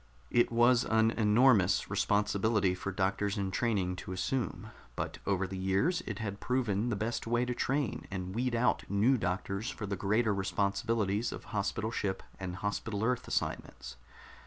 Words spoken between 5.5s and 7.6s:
years it had proven the best way to